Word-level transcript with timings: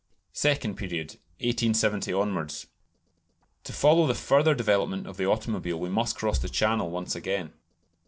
Second 0.33 0.77
Period 0.77 1.11
(1870 1.41 2.11
onwards). 2.11 2.65
To 3.65 3.71
follow 3.71 4.07
the 4.07 4.15
further 4.15 4.55
development 4.55 5.05
of 5.05 5.17
the 5.17 5.27
automobile 5.27 5.79
we 5.79 5.89
must 5.89 6.15
cross 6.15 6.39
the 6.39 6.49
Channel 6.49 6.89
once 6.89 7.13
again. 7.15 7.53